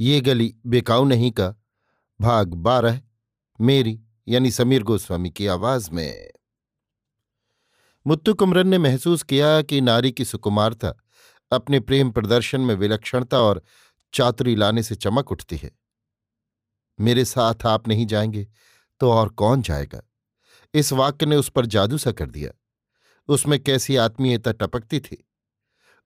[0.00, 1.54] ये गली बेकाऊ नहीं का।
[2.20, 3.02] भाग बारह,
[3.60, 6.30] मेरी यानी समीर गोस्वामी की आवाज़ में।
[8.06, 10.94] मुत्तु कुमरन ने महसूस किया कि नारी की सुकुमारता
[11.52, 13.62] अपने प्रेम प्रदर्शन में विलक्षणता और
[14.14, 15.78] चातुरी लाने से चमक उठती है।
[17.00, 18.48] मेरे साथ आप नहीं जाएँगे
[19.00, 20.02] तो और कौन जाएगा?
[20.74, 22.50] इस वाक्य ने उस पर जादू सा कर दिया।
[23.28, 25.28] उसमें कैसी आत्मीयता टपकती थी?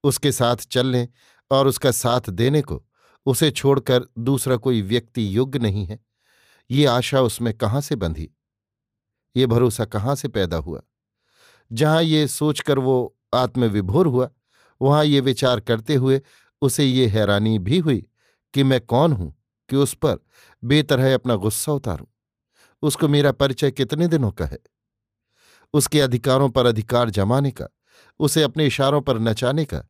[0.04, 1.08] उसके साथ चलने
[1.50, 2.86] और उसका साथ देने को
[3.26, 6.00] उसे छोड़कर दूसरा कोई व्यक्ति योग्य नहीं है।
[6.70, 8.30] ये आशा उसमें कहाँ से बंधी?
[9.36, 10.80] ये भरोसा कहाँ से पैदा हुआ?
[11.72, 14.30] जहाँ ये सोचकर वो आत्मविभोर हुआ,
[14.82, 16.20] वहाँ ये विचार करते हुए
[16.62, 18.06] उसे ये हैरानी भी हुई
[18.54, 20.18] कि मैं कौन हूँ कि उस पर
[20.64, 22.06] बेतरह अपना गुस्सा उतारूं?
[22.82, 24.58] उसको मेरा परिचय कितने दिनों का है?
[25.72, 27.66] उसके अधिकारों पर अधिकार जमाने का,
[28.18, 29.82] उसे अपने इशारों पर नचाने का,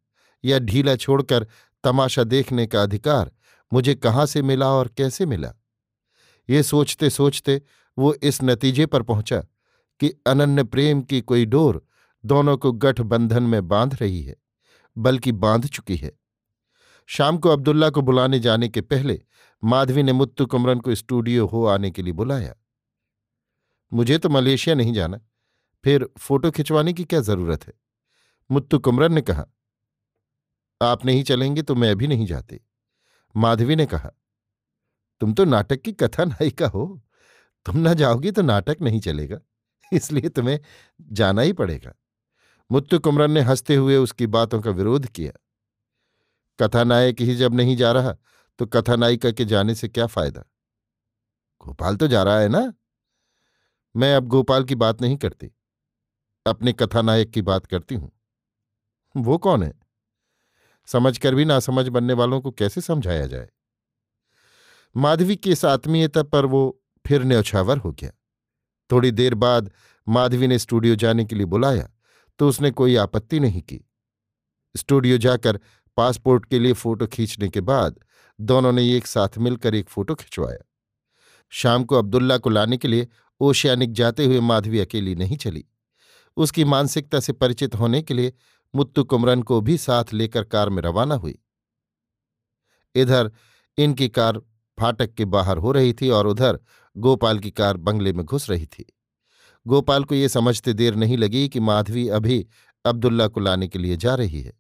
[0.45, 1.47] या ढीला छोड़कर
[1.85, 3.31] तमाशा देखने का अधिकार
[3.73, 5.53] मुझे कहाँ से मिला और कैसे मिला?
[6.49, 7.61] ये सोचते सोचते
[7.99, 9.39] वो इस नतीजे पर पहुँचा
[10.01, 11.85] कि अनन्य प्रेम की कोई डोर
[12.25, 14.37] दोनों को गठबंधन में बाँध रही है,
[14.97, 16.13] बल्कि बाँध चुकी है।
[17.09, 19.21] शाम को अब्दुल्ला को बुलाने जाने के पहले
[19.63, 22.55] माधवी ने मुत्तु कुमरन को स्टूडियो हो आने के लिए बुलाया।
[23.93, 25.21] मुझे तो मलेशिया नहीं जाना,
[25.85, 27.73] फिर फ़ोटो खिंचवाने की क्या ज़रूरत है?
[28.51, 29.47] मुत्तु कुमरन ने कहा
[30.83, 32.61] आप नहीं चलेंगे तो मैं भी नहीं जाती।
[33.35, 34.11] माधवी ने कहा,
[35.21, 36.85] तुम तो नाटक की कथा नायिका हो।
[37.67, 39.39] तुम ना जाओगी तो नाटक नहीं चलेगा,
[39.93, 40.59] इसलिए तुम्हें
[41.13, 41.93] जाना ही पड़ेगा।
[42.71, 45.33] मुत्तु कुमरन ने हँसते हुए उसकी बातों का विरोध किया।
[46.59, 48.17] कथानायक ही जब नहीं जा रहा
[48.59, 50.43] तो कथानायिका के जाने से क्या फ़ायदा?
[51.61, 52.73] गोपाल तो जा रहा है ना?
[53.95, 55.51] मैं अब गोपाल की बात नहीं करती।
[56.47, 58.11] अपने कथानायक की बात करती हूँ।
[59.15, 59.73] वो कौन है?
[60.93, 63.49] समझकर भी नासमझ बनने वालों को कैसे समझाया जाए?
[64.95, 68.11] माधवी की इस आत्मीयता पर वो फिर न्यौछावर हो गया।
[68.91, 69.71] थोड़ी देर बाद
[70.07, 71.89] माधवी ने स्टूडियो जाने के लिए बुलाया
[72.39, 73.79] तो उसने कोई आपत्ति नहीं की।
[74.75, 75.59] स्टूडियो जाकर
[75.97, 77.99] पासपोर्ट के लिए फ़ोटो खींचने के बाद
[78.39, 80.59] दोनों ने एक साथ मिलकर एक फ़ोटो खिंचवाया।
[81.53, 83.09] शाम को अब्दुल्ला को लाने के लिए
[83.41, 85.65] ओशियानिक जाते हुए माधवी अकेली नहीं चली।
[86.37, 88.33] उसकी मानसिकता से परिचित होने के लिए
[88.75, 91.39] मुत्तु कुमरन को भी साथ लेकर कार में रवाना हुई।
[92.95, 93.31] इधर
[93.79, 94.39] इनकी कार
[94.79, 96.59] फाटक के बाहर हो रही थी और उधर
[96.97, 98.85] गोपाल की कार बंगले में घुस रही थी।
[99.67, 102.47] गोपाल को ये समझते देर नहीं लगी कि माधवी अभी
[102.85, 104.53] अब्दुल्ला को लाने के लिए जा रही है।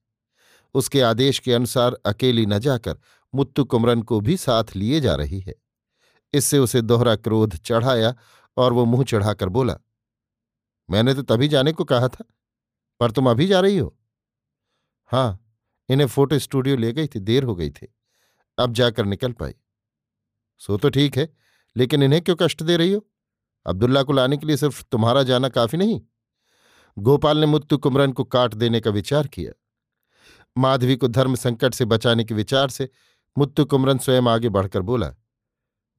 [0.74, 2.98] उसके आदेश के अनुसार अकेली न जाकर
[3.34, 5.54] मुत्तु कुमरन को भी साथ लिए जा रही है।
[6.34, 8.14] इससे उसे दोहरा क्रोध चढ़ाया
[8.56, 9.76] और वो मुँह चढ़ाकर बोला,
[10.88, 12.24] मैंने तो तभी जाने को कहा था,
[13.00, 13.96] पर तुम अभी जा रही हो?
[15.12, 15.38] हाँ
[15.88, 17.86] इन्हें फ़ोटो स्टूडियो ले गई थी, देर हो गई थी।
[18.58, 19.54] अब जाकर निकल पाई।
[20.60, 21.28] सो तो ठीक है,
[21.76, 23.04] लेकिन इन्हें क्यों कष्ट दे रही हो?
[23.66, 26.00] अब्दुल्ला को लाने के लिए सिर्फ़ तुम्हारा जाना काफ़ी नहीं।
[26.96, 29.52] गोपाल ने मुत्तु कुमरन को काट देने का विचार किया।
[30.56, 32.88] माधवी को धर्म संकट से बचाने के विचार से
[33.36, 35.14] मुत्तु कुमरन स्वयं आगे बढ़कर बोला,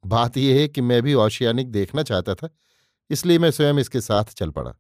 [0.04, 2.50] बात यह है कि मैं भी ओशियानिक देखना चाहता था,
[3.09, 4.74] इसलिए मैं स्वयं इसके साथ चल पड़ा।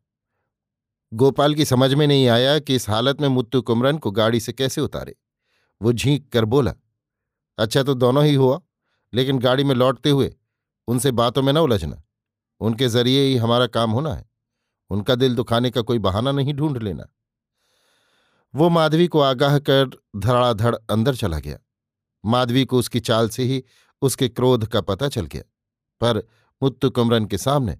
[1.13, 4.53] गोपाल की समझ में नहीं आया कि इस हालत में मुत्तु कुमरन को गाड़ी से
[4.53, 5.15] कैसे उतारे।
[5.81, 6.73] वो झींक कर बोला
[7.57, 8.61] अच्छा तो दोनों ही हुआ,
[9.13, 10.35] लेकिन गाड़ी में लौटते हुए
[10.87, 12.03] उनसे बातों में न उलझना।
[12.59, 14.25] उनके ज़रिए ही हमारा काम होना है।
[14.89, 17.07] उनका दिल दुखाने का कोई बहाना नहीं ढूंढ लेना।
[18.55, 21.59] वो माधवी को आगाह कर धड़ाधड़ अंदर चला गया।
[22.25, 23.63] माधवी को उसकी चाल से ही
[24.01, 25.43] उसके क्रोध का पता चल गया।
[26.01, 26.27] पर
[26.63, 27.77] मुत्तु कुमरन के सामने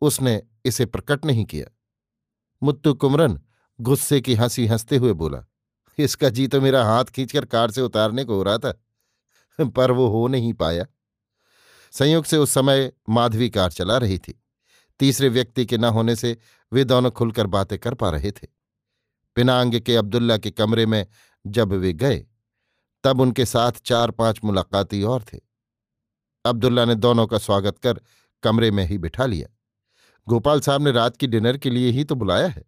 [0.00, 1.66] उसने इसे प्रकट नहीं किया।
[2.62, 3.40] मुत्तु कुमरन
[3.80, 5.44] गुस्से की हँसी हँसते हुए बोला,
[5.98, 8.72] इसका जी तो मेरा हाथ खींचकर कार से उतारने को हो रहा था,
[9.58, 10.86] पर वो हो नहीं पाया।
[11.92, 14.42] संयोग से उस समय माधवी कार चला रही थी।
[15.00, 16.36] तीसरे व्यक्ति के न होने से
[16.72, 18.46] वे दोनों खुलकर बातें कर पा रहे थे।
[19.36, 21.06] पिनांग के अब्दुल्ला के कमरे में
[21.46, 22.26] जब वे गए,
[23.04, 25.38] तब उनके साथ चार पाँच मुलाकाती और थे।
[26.44, 28.00] अब्दुल्ला ने दोनों का स्वागत कर
[28.42, 29.48] कमरे में ही बिठा लिया।
[30.26, 32.64] गोपाल साहब ने रात की डिनर के लिए ही तो बुलाया है।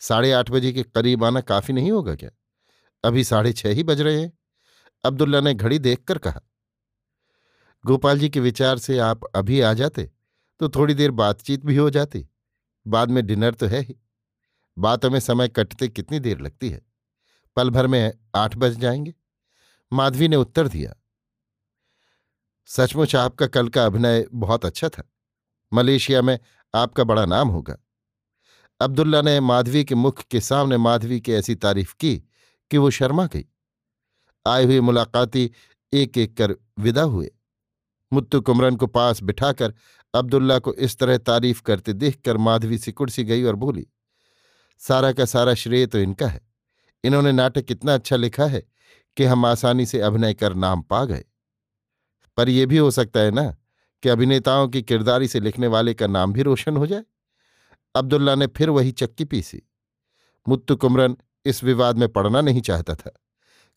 [0.00, 2.30] साढ़े आठ बजे के करीब आना काफ़ी नहीं होगा क्या?
[3.04, 4.32] अभी साढ़े छह ही बज रहे हैं।
[5.04, 6.40] अब्दुल्ला ने घड़ी देखकर कहा,
[7.84, 10.10] गोपाल जी के विचार से आप अभी आ जाते
[10.60, 12.26] तो थोड़ी देर बातचीत भी हो जाती।
[12.86, 13.96] बाद में डिनर तो है ही।
[14.76, 16.80] बातों में समय कटते कितनी देर लगती है?
[17.56, 19.14] पल भर में आठ बज जाएँगे।
[19.92, 20.94] माधवी ने उत्तर दिया,
[22.68, 25.08] सचमुच आपका कल का अभिनय बहुत अच्छा था।
[25.72, 26.38] मलेशिया में
[26.74, 27.76] आपका बड़ा नाम होगा।
[28.80, 32.16] अब्दुल्ला ने माधवी के मुख के सामने माधवी की ऐसी तारीफ़ की
[32.70, 33.44] कि वो शर्मा गई।
[34.46, 35.50] आए हुए मुलाकाती
[35.92, 37.30] एक एक कर विदा हुए।
[38.12, 39.74] मुत्तु कुमरन को पास बिठाकर
[40.14, 43.86] अब्दुल्ला को इस तरह तारीफ़ करते देखकर माधवी सिकुड़ सी गई और बोली,
[44.78, 46.40] सारा का सारा श्रेय तो इनका है।
[47.04, 48.62] इन्होंने नाटक इतना अच्छा लिखा है
[49.16, 51.24] कि हम आसानी से अभिनय कर नाम पा गए।
[52.36, 53.54] पर यह भी हो सकता है ना
[54.02, 57.04] कि अभिनेताओं की किरदारी से लिखने वाले का नाम भी रोशन हो जाए।
[57.94, 59.62] अब्दुल्ला ने फिर वही चक्की पीसी।
[60.46, 61.16] मुत्तु कुमरन
[61.46, 63.10] इस विवाद में पड़ना नहीं चाहता था,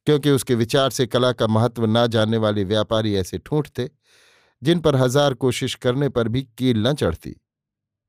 [0.08, 3.88] क्योंकि उसके विचार से कला का महत्व ना जानने वाले व्यापारी ऐसे ठूंठ थे,
[4.62, 7.36] जिन पर हज़ार कोशिश करने पर भी कील न चढ़ती।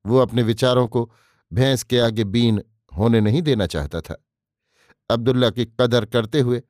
[0.05, 1.11] वो अपने विचारों को
[1.51, 2.61] भैंस के आगे बीन
[2.91, 4.23] होने नहीं देना चाहता था।
[5.09, 6.61] अब्दुल्ला की कदर करते हुए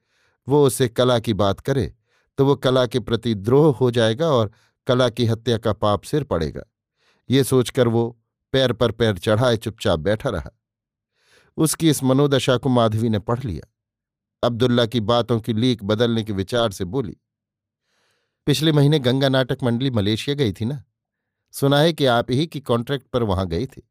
[0.47, 1.93] वो उसे कला की बात करे
[2.37, 4.51] तो वो कला के प्रति द्रोह हो जाएगा और
[4.87, 6.63] कला की हत्या का पाप सिर पड़ेगा।
[7.29, 8.09] ये सोचकर वो
[8.53, 10.51] पैर पर पैर चढ़ाए चुपचाप बैठा रहा।
[11.57, 13.67] उसकी इस मनोदशा को माधवी ने पढ़ लिया।
[14.43, 17.15] अब्दुल्ला की बातों की लीक बदलने के विचार से बोली,
[18.47, 20.83] पिछले महीने गंगा नाटक मंडली मलेशिया गई थी ना?
[21.53, 23.81] सुना है कि आप ही की कॉन्ट्रैक्ट पर वहाँ गई थी।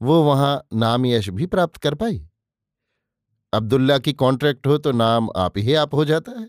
[0.00, 2.26] वो वहाँ नाम यश भी प्राप्त कर पाई?
[3.52, 6.48] अब्दुल्ला की कॉन्ट्रैक्ट हो तो नाम आप ही, आप हो जाता है।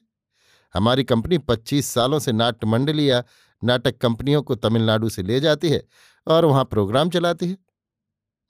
[0.76, 3.24] हमारी कंपनी पच्चीस सालों से नाट्य मंडली या
[3.64, 5.84] नाटक कंपनियों को तमिलनाडु से ले जाती है
[6.28, 7.58] और वहाँ प्रोग्राम चलाती है।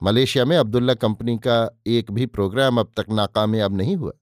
[0.02, 4.12] मलेशिया में अब्दुल्ला कंपनी का एक भी प्रोग्राम अब तक नाकामयाब नहीं हुआ।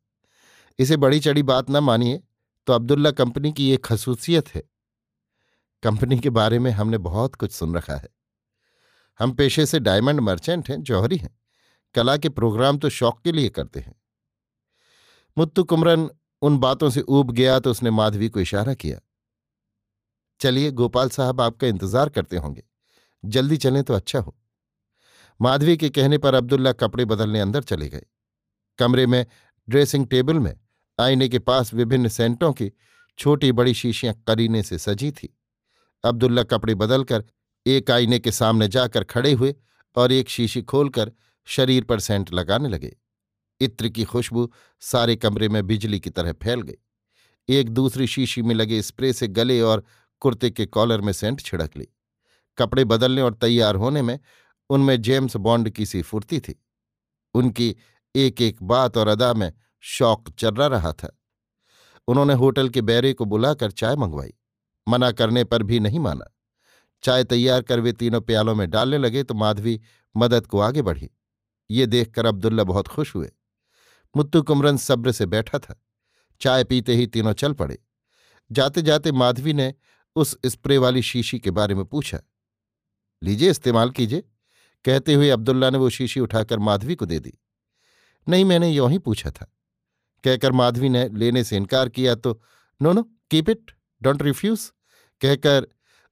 [0.79, 2.23] इसे बड़ी चढ़ी बात न मानिए
[2.67, 4.63] तो अब्दुल्ला कंपनी की एक खसूसियत है।
[5.83, 8.09] कंपनी के बारे में हमने बहुत कुछ सुन रखा है।
[9.19, 11.39] हम पेशे से डायमंड मर्चेंट हैं, जौहरी हैं।
[11.95, 13.95] कला के प्रोग्राम तो शौक के लिए करते हैं।
[15.39, 16.11] मुत्तु कुमरन
[16.43, 19.01] उन बातों से ऊब गया तो उसने माधवी को इशारा किया।
[20.41, 22.63] चलिए गोपाल साहब आपका इंतज़ार करते होंगे।
[23.25, 24.35] जल्दी चलें तो अच्छा हो।
[25.41, 28.05] माधवी के कहने पर अब्दुल्ला कपड़े बदलने अंदर चले गए।
[28.79, 29.25] कमरे में,
[29.69, 30.55] ड्रेसिंग टेबल में,
[30.99, 32.71] आईने के पास विभिन्न सेंटों की
[33.19, 35.35] छोटी बड़ी शीशियाँ करीने से सजी थी।
[36.05, 37.25] अब्दुल्ला कपड़े बदलकर
[37.67, 39.55] एक आईने के सामने जाकर खड़े हुए
[39.97, 41.13] और एक शीशी खोलकर
[41.49, 42.97] शरीर पर सेंट लगाने लगे।
[43.61, 44.51] इत्र की खुशबू
[44.83, 46.79] सारे कमरे में बिजली की तरह फैल गई।
[47.49, 49.85] एक दूसरी शीशी में लगे स्प्रे से गले और
[50.21, 51.89] कुर्ते के कॉलर में सेंट छिड़क ली।
[52.59, 54.21] कपड़े बदलने और तैयार होने में
[54.71, 56.65] उनमें जेम्स बॉन्ड की सी फुर्ती थी।
[57.35, 57.77] उनकी
[58.17, 61.19] एक एक बात और अदा में शौक चर्रा रहा था।
[62.09, 64.35] उन्होंने होटल के बैरे को बुलाकर चाय मंगवाई।
[64.89, 66.37] मना करने पर भी नहीं माना।
[67.03, 69.81] चाय तैयार कर वे तीनों प्यालों में डालने लगे तो माधवी
[70.17, 71.11] मदद को आगे बढ़ी।
[71.71, 73.33] ये देखकर अब्दुल्ला बहुत खुश हुए।
[74.17, 75.83] मुत्तु कुमरन सब्र से बैठा था।
[76.41, 77.79] चाय पीते ही तीनों चल पड़े।
[78.53, 79.75] जाते जाते माधवी ने
[80.17, 82.21] उस स्प्रे वाली शीशी के बारे में पूछा।
[83.23, 84.23] लीजिए, इस्तेमाल कीजिए।
[84.85, 87.33] कहते हुए अब्दुल्ला ने वो शीशी उठाकर माधवी को दे दी।
[88.29, 89.53] नहीं, मैंने यों ही पूछा था।
[90.25, 92.43] कहकर माधवी ने लेने से इनकार किया तो
[92.83, 93.71] no no, keep it,
[94.03, 94.73] don't refuse.
[95.21, 95.67] कहकर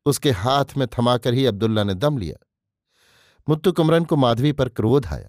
[0.07, 2.47] उसके हाथ में थमाकर ही अब्दुल्ला ने दम लिया।
[3.49, 5.29] मुत्तु कुमरन को माधवी पर क्रोध आया।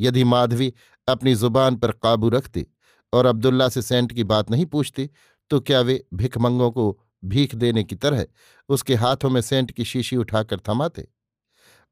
[0.00, 0.72] यदि माधवी
[1.08, 2.66] अपनी ज़ुबान पर काबू रखती
[3.12, 5.10] और अब्दुल्ला से सेंट की बात नहीं पूछती
[5.50, 8.26] तो क्या वे भिखमंगों को भीख देने की तरह
[8.68, 11.08] उसके हाथों में सेंट की शीशी उठाकर थमाते।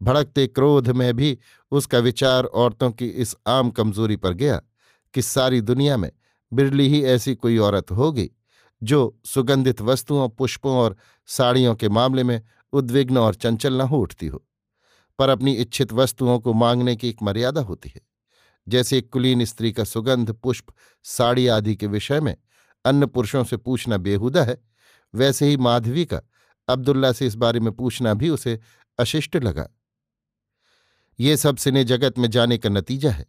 [0.00, 1.38] भड़कते क्रोध में भी
[1.72, 4.60] उसका विचार औरतों की इस आम कमज़ोरी पर गया
[5.14, 6.10] कि सारी दुनिया में
[6.52, 8.30] बिरली ही ऐसी कोई औरत होगी
[8.82, 10.96] जो सुगंधित वस्तुओं, पुष्पों और
[11.26, 14.44] साड़ियों के मामले में उद्विग्न और चंचल न हो उठती हो,
[15.18, 18.00] पर अपनी इच्छित वस्तुओं को मांगने की एक मर्यादा होती है।
[18.68, 20.66] जैसे एक कुलीन स्त्री का सुगंध, पुष्प,
[21.04, 22.36] साड़ी आदि के विषय में
[22.84, 24.69] अन्य पुरुषों से पूछना बेहुदा है
[25.14, 26.20] वैसे ही माधवी का
[26.68, 28.60] अब्दुल्ला से इस बारे में पूछना भी उसे
[28.98, 29.68] अशिष्ट लगा।
[31.20, 33.26] ये सब सिने जगत में जाने का नतीजा है।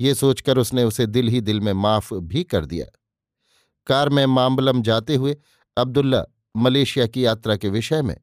[0.00, 2.86] ये सोचकर उसने उसे दिल ही दिल में माफ़ भी कर दिया।
[3.86, 5.36] कार में मामलम जाते हुए
[5.76, 6.24] अब्दुल्ला
[6.56, 8.16] मलेशिया की यात्रा के विषय में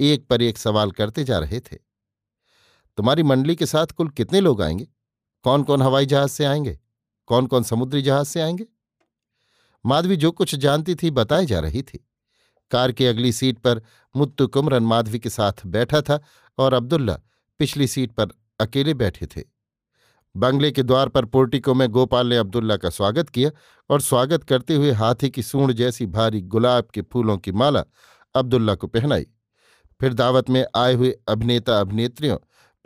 [0.00, 1.76] एक पर एक सवाल करते जा रहे थे।
[2.96, 4.88] तुम्हारी मंडली के साथ कुल कितने लोग आएँगे?
[5.42, 6.80] कौन कौन हवाई जहाज़ से आएँगे?
[7.26, 8.66] कौन कौन समुद्री जहाज़ से आएँगे?
[9.86, 12.09] माधवी जो कुछ जानती थी बताई जा रही थी।
[12.70, 13.82] कार की अगली सीट पर
[14.16, 16.20] मुत्तु कुमरन माधवी के साथ बैठा था
[16.58, 17.20] और अब्दुल्ला
[17.58, 18.28] पिछली सीट पर
[18.60, 19.42] अकेले बैठे थे।
[20.36, 23.50] बंगले के द्वार पर पोर्टिको में गोपाल ने अब्दुल्ला का स्वागत किया
[23.90, 27.84] और स्वागत करते हुए हाथी की सूंड जैसी भारी गुलाब के फूलों की माला
[28.34, 29.26] अब्दुल्ला को पहनाई।
[30.00, 32.36] फिर दावत में आए हुए अभिनेता अभिनेत्रियों,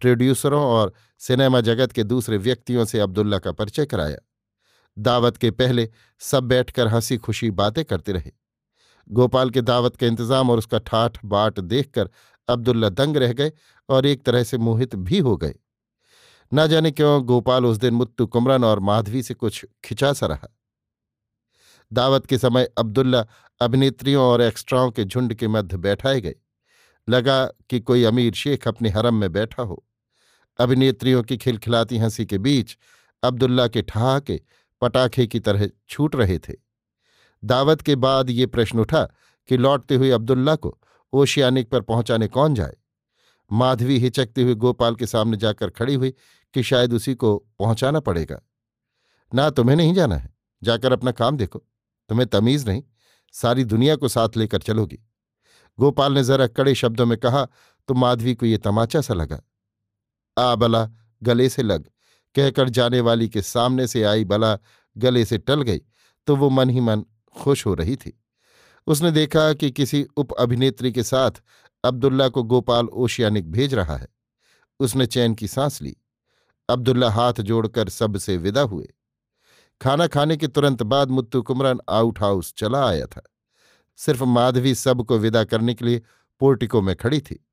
[0.01, 4.19] प्रोड्यूसरों और सिनेमा जगत के दूसरे व्यक्तियों से अब्दुल्ला का परिचय कराया।
[4.99, 8.44] दावत के पहले सब बैठकर हँसी खुशी बातें करते रहे।
[9.11, 12.11] गोपाल के दावत का इंतज़ाम और उसका ठाठ बाट देखकर
[12.49, 13.53] अब्दुल्ला दंग रह गए
[13.89, 15.55] और एक तरह से मोहित भी हो गए।
[16.53, 20.49] न जाने क्यों गोपाल उस दिन मुत्तु कुमरन और माधवी से कुछ खिंचा सा रहा।
[21.93, 23.27] दावत के समय अब्दुल्ला
[23.61, 26.35] अभिनेत्रियों और एक्स्ट्राओं के झुंड के मध्य बैठाए गए।
[27.09, 29.85] लगा कि कोई अमीर शेख अपने हरम में बैठा हो।
[30.59, 32.79] अभिनेत्रियों की खिलखिलाती हँसी के बीच
[33.23, 34.41] अब्दुल्ला के ठहाके
[34.81, 36.64] पटाखे की तरह छूट रहे थे।
[37.45, 39.03] दावत के बाद ये प्रश्न उठा
[39.49, 40.79] कि लौटते हुए अब्दुल्ला को
[41.13, 42.77] ओशियानिक पर पहुँचाने कौन जाए?
[43.53, 46.15] माधवी हिचकते हुए गोपाल के सामने जाकर खड़ी हुई
[46.55, 48.41] कि शायद उसी को पहुंचाना पड़ेगा।
[49.35, 50.35] ना तुम्हें नहीं जाना है?
[50.63, 51.59] जाकर अपना काम देखो।
[52.09, 52.83] तुम्हें तमीज नहीं,
[53.33, 54.99] सारी दुनिया को साथ लेकर चलोगी।
[55.79, 57.47] गोपाल ने जरा कड़े शब्दों में कहा
[57.89, 59.41] तो माधवी को ये तमाचा सा लगा।
[60.39, 60.89] आ बला,
[61.23, 61.89] गले से लग।
[62.35, 64.59] कहकर जाने वाली के सामने से आई बला,
[64.97, 65.81] गले से टल गई
[66.27, 67.05] तो वो मन ही मन
[67.41, 68.21] खुश हो रही थी।
[68.87, 71.31] उसने देखा कि किसी उप अभिनेत्री के साथ
[71.85, 74.09] अब्दुल्ला को गोपाल ओशियानिक भेज रहा है।
[74.81, 75.97] उसने चैन की सांस ली।
[76.69, 78.89] अब्दुल्ला हाथ जोड़कर सबसे विदा हुए।
[79.81, 83.23] खाना खाने के तुरंत बाद मुत्तु कुमरन आउट हाउस चला आया था।
[83.97, 86.03] सिर्फ़ माधवी सबको विदा करने के लिए
[86.41, 87.49] पोर्टिको में खड़ी थी।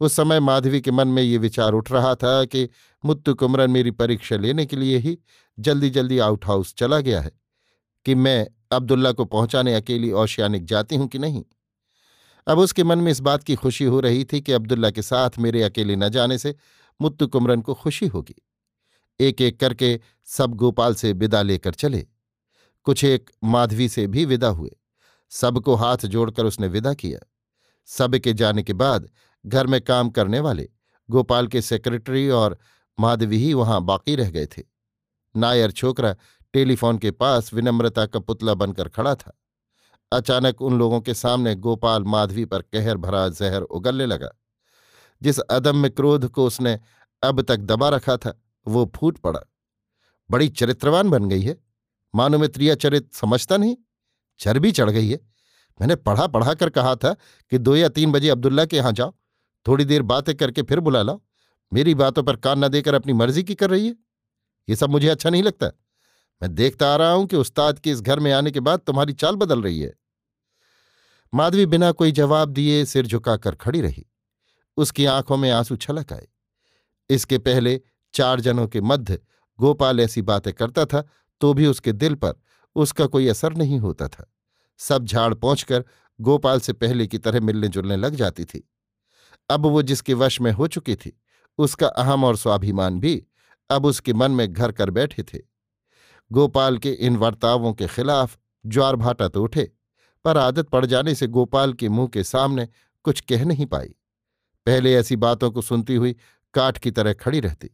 [0.00, 2.68] उस समय माधवी के मन में ये विचार उठ रहा था कि
[3.04, 5.18] मुत्तु कुमरन मेरी परीक्षा लेने के लिए ही
[5.58, 7.32] जल्दी जल्दी आउट हाउस चला गया है।
[8.04, 11.44] कि मैं अब्दुल्ला को पहुँचाने अकेली ओशियानिक जाती हूँ कि नहीं?
[12.46, 15.30] अब उसके मन में इस बात की खुशी हो रही थी कि अब्दुल्ला के साथ
[15.38, 16.54] मेरे अकेले न जाने से
[17.00, 18.34] मुत्तु कुमरन को खुशी होगी।
[19.20, 22.06] एक एक करके सब गोपाल से विदा लेकर चले।
[22.84, 24.76] कुछ एक माधवी से भी विदा हुए।
[25.30, 27.18] सबको हाथ जोड़कर उसने विदा किया।
[27.86, 29.10] सब के जाने के बाद
[29.46, 30.68] घर में काम करने वाले,
[31.10, 32.58] गोपाल के सेक्रेटरी और
[33.00, 34.62] माधवी ही वहाँ बाकी रह गए थे।
[35.36, 36.16] नायर छोकरा
[36.54, 39.36] टेलीफोन के पास विनम्रता का पुतला बनकर खड़ा था।
[40.12, 44.30] अचानक उन लोगों के सामने गोपाल माधवी पर कहर भरा जहर उगलने लगा,
[45.22, 46.78] जिस अदम्य क्रोध को उसने
[47.22, 48.32] अब तक दबा रखा था,
[48.66, 49.40] वो फूट पड़ा।
[50.30, 51.56] बड़ी चरित्रवान बन गई है।
[52.14, 53.76] मानो में त्रिया चरित समझता नहीं
[54.40, 55.18] चर्बी चढ़ गई है।
[55.80, 57.12] मैंने पढ़ा पढ़ा कर कहा था
[57.52, 59.12] कि दो या तीन बजे अब्दुल्ला के यहाँ जाओ,
[59.66, 61.20] थोड़ी देर बातें करके फिर बुला लाओ।
[61.72, 63.94] मेरी बातों पर कान न देकर अपनी मर्ज़ी की कर रही है।
[64.68, 65.70] ये सब मुझे अच्छा नहीं लगता।
[66.42, 69.12] मैं देखता आ रहा हूँ कि उस्ताद के इस घर में आने के बाद तुम्हारी
[69.12, 69.92] चाल बदल रही है।
[71.34, 74.06] माधवी बिना कोई जवाब दिए सिर झुकाकर खड़ी रही।
[74.76, 76.26] उसकी आँखों में आँसू छलक आए।
[77.10, 77.80] इसके पहले
[78.14, 79.18] चार जनों के मध्य
[79.58, 81.08] गोपाल ऐसी बातें करता था
[81.40, 82.40] तो भी उसके दिल पर
[82.76, 84.32] उसका कोई असर नहीं होता था।
[84.78, 85.84] सब झाड़ पहुंचकर
[86.20, 88.68] गोपाल से पहले की तरह मिलने जुलने लग जाती थी।
[89.50, 91.20] अब वो जिसके वश में हो चुकी थी,
[91.58, 93.22] उसका अहम और स्वाभिमान भी
[93.70, 95.49] अब उसके मन में घर कर बैठे थे।
[96.30, 99.70] गोपाल के इन वर्तावों के खिलाफ ज्वार भाटा तो उठे,
[100.24, 102.68] पर आदत पड़ जाने से गोपाल के मुँह के सामने
[103.04, 103.94] कुछ कह नहीं पाई।
[104.66, 106.16] पहले ऐसी बातों को सुनती हुई
[106.54, 107.70] काठ की तरह खड़ी रहती,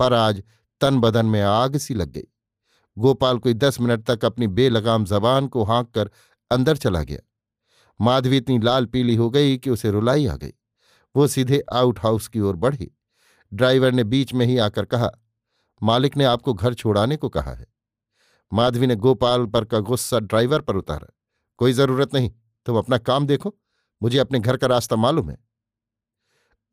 [0.00, 0.42] पर आज
[0.80, 2.26] तन बदन में आग सी लग गई।
[2.96, 6.10] गोपाल कोई दस मिनट तक अपनी बेलगाम जबान को हाँक कर
[6.50, 7.18] अंदर चला गया।
[8.00, 10.52] माधवी इतनी लाल पीली हो गई कि उसे रुलाई आ गई।
[11.14, 12.90] वो सीधे आउट हाउस की ओर बढ़ी।
[13.52, 15.10] ड्राइवर ने बीच में ही आकर कहा,
[15.82, 17.66] मालिक ने आपको घर छोड़ाने को कहा है।
[18.52, 21.12] माधवी ने गोपाल पर का गुस्सा ड्राइवर पर उतारा।
[21.58, 22.30] कोई ज़रूरत नहीं,
[22.66, 23.54] तुम अपना काम देखो,
[24.02, 25.38] मुझे अपने घर का रास्ता मालूम है।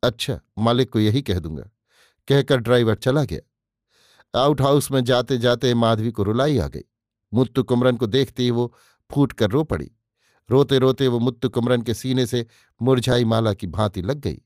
[0.02, 1.70] अच्छा मालिक को यही कह दूँगा,
[2.28, 6.82] कहकर ड्राइवर चला गया। आउट हाउस में जाते जाते माधवी को रुलाई आ गई।
[7.32, 8.72] मुत्तु कुमरन को देखते ही वो
[9.10, 9.90] फूट कर रो पड़ी।
[10.50, 12.46] रोते रोते वो मुत्तु कुमरन के सीने से
[12.82, 14.42] मुरझाई माला की भांति लग गई।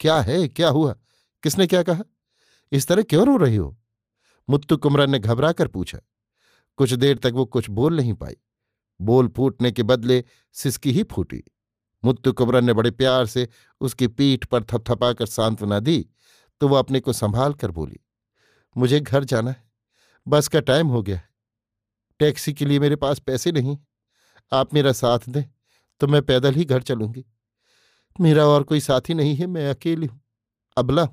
[0.00, 0.48] क्या है?
[0.48, 0.94] क्या हुआ?
[1.42, 2.02] किसने क्या कहा?
[2.72, 3.76] इस तरह क्यों रो रही हो?
[4.48, 5.98] मुत्तु कुमरन ने घबरा कर पूछा।
[6.78, 8.36] कुछ देर तक वो कुछ बोल नहीं पाई।
[9.00, 10.22] बोल फूटने के बदले
[10.54, 11.42] सिसकी ही फूटी।
[12.02, 13.48] मुत्तु कुमरन ने बड़े प्यार से
[13.80, 16.06] उसकी पीठ पर थपथपाकर सांत्वना दी
[16.60, 18.00] तो वह अपने को संभाल कर बोली,
[18.76, 19.70] मुझे घर जाना है।
[20.26, 21.28] बस का टाइम हो गया है।
[22.20, 23.78] टैक्सी के लिए मेरे पास पैसे नहीं
[24.52, 25.44] आप मेरा साथ दें
[26.00, 27.24] तो मैं पैदल ही घर चलूँगी।
[28.16, 30.20] मेरा और कोई साथी नहीं है, मैं अकेली हूँ।
[30.76, 31.04] अबला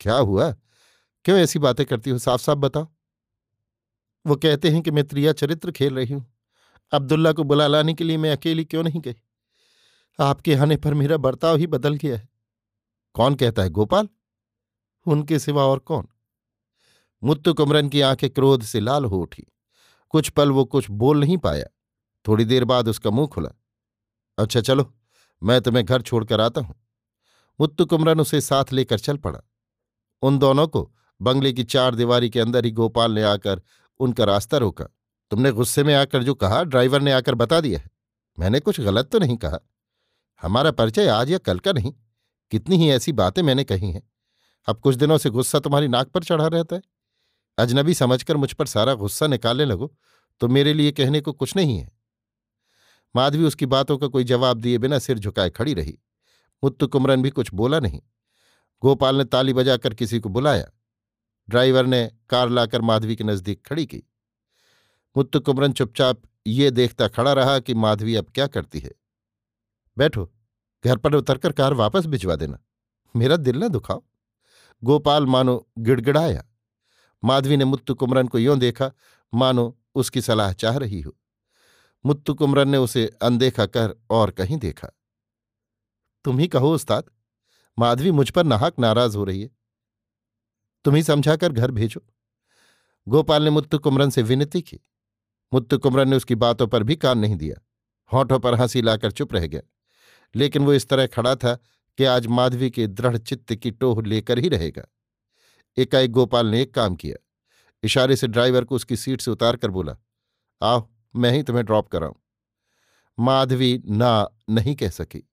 [0.00, 0.50] क्या हुआ?
[1.24, 2.18] क्यों ऐसी बातें करती हो?
[2.18, 2.91] साफ़ साफ़ बताओ।
[4.26, 6.34] वो कहते हैं कि मैं त्रिया चरित्र खेल रही हूँ।
[6.92, 9.14] अब्दुल्ला को बुला लाने के लिए मैं अकेली क्यों नहीं गई?
[10.20, 12.28] आपके आने पर मेरा बर्ताव ही बदल गया है।
[13.14, 14.08] कौन कहता है, गोपाल?
[15.06, 16.08] उनके सिवा और कौन?
[17.24, 19.46] मुत्तु कुमरन की आँखें क्रोध से लाल हो उठी।
[20.08, 21.64] कुछ पल वो कुछ बोल नहीं पाया।
[22.28, 23.50] थोड़ी देर बाद उसका मुँह खुला।
[24.38, 24.94] अच्छा चलो,
[25.42, 26.74] मैं तुम्हें घर छोड़कर आता हूँ।
[27.60, 29.40] मुत्तु कुमरन उसे साथ लेकर चल पड़ा।
[30.22, 33.62] उन दोनों को बंगले की चार दीवारी के अंदर ही गोपाल ने आकर
[34.02, 34.84] उनका रास्ता रोका।
[35.30, 37.90] तुमने गुस्से में आकर जो कहा, ड्राइवर ने आकर बता दिया है।
[38.38, 39.58] मैंने कुछ गलत तो नहीं कहा।
[40.42, 41.92] हमारा परिचय आज या कल का नहीं।
[42.50, 44.02] कितनी ही ऐसी बातें मैंने कही हैं।
[44.68, 46.82] अब कुछ दिनों से गुस्सा तुम्हारी नाक पर चढ़ा रहता है।
[47.58, 49.94] अजनबी समझकर मुझ पर सारा गुस्सा निकालने लगो
[50.40, 51.90] तो मेरे लिए कहने को कुछ नहीं है।
[53.16, 55.98] माधवी उसकी बातों का कोई जवाब दिए बिना सिर झुकाए खड़ी रही।
[56.64, 58.00] मुत्तु कुमरन भी कुछ बोला नहीं।
[58.82, 60.70] गोपाल ने ताली बजाकर किसी को बुलाया।
[61.50, 64.02] ड्राइवर ने कार लाकर माधवी के नज़दीक खड़ी की।
[65.16, 68.92] मुत्तु कुमरन चुपचाप ये देखता खड़ा रहा कि माधवी अब क्या करती है।
[69.98, 70.32] बैठो,
[70.84, 72.58] घर पर उतरकर कार वापस भिजवा देना।
[73.16, 74.04] मेरा दिल न दुखाओ।
[74.84, 76.44] गोपाल मानो गिड़गिड़ाया।
[77.24, 78.92] माधवी ने मुत्तु कुमरन को यों देखा,
[79.34, 81.16] मानो उसकी सलाह चाह रही हो।
[82.06, 84.88] मुत्तु कुमरन ने उसे अनदेखा कर और कहीं देखा।
[86.24, 87.04] तुम ही कहो, उस्ताद।
[87.78, 89.50] माधवी मुझ पर नाहक नाराज़ हो रही है।
[90.84, 92.04] तुम ही समझाकर घर भेजो।
[93.08, 94.80] गोपाल ने मुत्तु कुमरन से विनती की।
[95.54, 97.66] मुत्तु कुमरन ने उसकी बातों पर भी कान नहीं दिया।
[98.12, 99.62] होठों पर हँसी लाकर चुप रह गया।
[100.34, 101.54] लेकिन वो इस तरह खड़ा था
[101.98, 104.84] कि आज माधवी के दृढ़ चित्त की टोह लेकर ही रहेगा।
[105.76, 107.26] एकाएक गोपाल ने एक काम किया।
[107.82, 109.96] इशारे से ड्राइवर को उसकी सीट से उतार कर बोला,
[110.62, 112.14] आओ, मैं ही तुम्हें ड्रॉप कराऊं।
[113.18, 115.30] माधवी ना, नहीं कह सकी।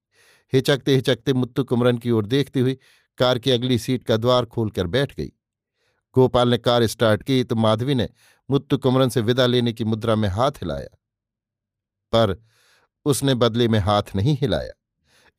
[0.53, 2.77] हिचकते हिचकते मुत्तु कुमरन की ओर देखती हुई
[3.17, 5.31] कार की अगली सीट का द्वार खोलकर बैठ गई।
[6.15, 8.09] गोपाल ने कार स्टार्ट की तो माधवी ने
[8.51, 10.97] मुत्तु कुमरन से विदा लेने की मुद्रा में हाथ हिलाया।
[12.11, 12.43] पर
[13.05, 14.71] उसने बदले में हाथ नहीं हिलाया।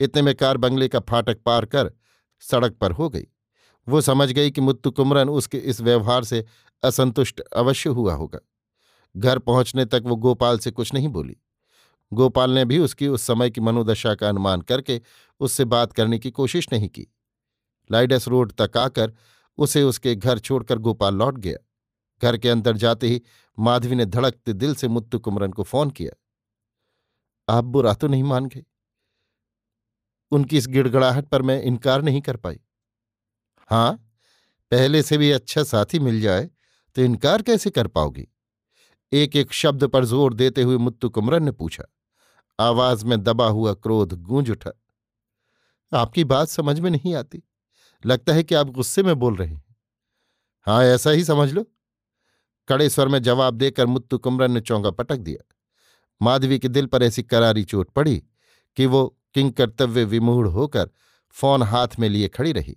[0.01, 1.93] इतने में कार बंगले का फाटक पार कर
[2.41, 3.27] सड़क पर हो गई।
[3.89, 6.45] वो समझ गई कि मुत्तु कुमरन उसके इस व्यवहार से
[6.83, 8.39] असंतुष्ट अवश्य हुआ होगा।
[9.17, 11.37] घर पहुँचने तक वो गोपाल से कुछ नहीं बोली।
[12.13, 15.01] गोपाल ने भी उसकी उस समय की मनोदशा का अनुमान करके
[15.41, 17.07] उससे बात करने की कोशिश नहीं की।
[17.93, 19.13] लाइडस रोड तक आकर
[19.59, 21.57] उसे उसके घर छोड़कर गोपाल लौट गया।
[22.23, 23.21] घर के अंदर जाते ही
[23.59, 26.13] माधवी ने धड़कते दिल से मुत्तु कुमरन को फ़ोन किया।
[27.49, 28.65] आप बुरा तो नहीं मान गए?
[30.33, 32.61] उनकी इस गिड़गड़ाहट पर मैं इनकार नहीं कर पाई।
[33.71, 33.93] हाँ
[34.73, 36.51] पहले से भी अच्छा साथी मिल जाए
[36.97, 38.27] तो इनकार कैसे कर पाओगी?
[39.13, 41.85] एक एक शब्द पर ज़ोर देते हुए मुत्तु कुमरन ने पूछा।
[42.59, 44.71] आवाज़ में दबा हुआ क्रोध गूंज उठा।
[45.93, 47.43] आपकी बात समझ में नहीं आती।
[48.07, 49.77] लगता है कि आप गुस्से में बोल रहे हैं।
[50.67, 51.67] हाँ ऐसा ही समझ लो।
[52.69, 55.55] कड़े स्वर में जवाब देकर मुत्तु कुमरन ने चौंका पटक दिया।
[56.23, 58.23] माधवी के दिल पर ऐसी करारी चोट पड़ी
[58.77, 60.91] कि वो किंग कर्तव्य विमूढ़ होकर
[61.31, 62.77] फ़ोन हाथ में लिए खड़ी रही।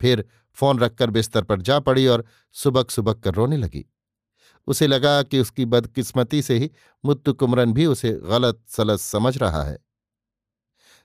[0.00, 0.24] फिर
[0.54, 3.86] फ़ोन रखकर बिस्तर पर जा पड़ी और सुबक सुबक कर रोने लगी।
[4.66, 6.70] उसे लगा कि उसकी बदकिस्मती से ही
[7.04, 9.78] मुत्तु कुमरन भी उसे गलत सलत समझ रहा है।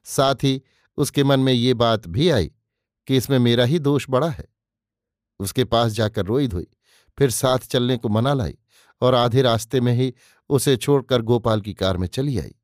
[0.03, 0.61] साथ ही
[0.97, 2.51] उसके मन में ये बात भी आई
[3.09, 4.45] कि इसमें मेरा ही दोष बड़ा है।
[5.39, 6.67] उसके पास जाकर रोई धोई,
[7.17, 8.57] फिर साथ चलने को मना लाई
[9.01, 10.13] और आधे रास्ते में ही
[10.49, 12.55] उसे छोड़कर गोपाल की कार में चली आई।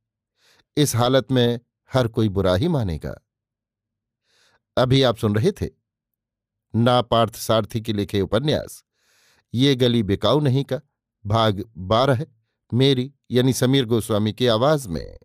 [0.77, 1.59] इस हालत में
[1.93, 3.15] हर कोई बुरा ही मानेगा।
[4.77, 5.69] अभी आप सुन रहे थे
[6.75, 8.83] ना पार्थ सारथी के लिखे उपन्यास,
[9.53, 10.81] ये गली बिकाऊ नहीं का,
[11.25, 12.25] भाग बारह
[12.73, 15.17] मेरी यानी समीर गोस्वामी की आवाज़ में।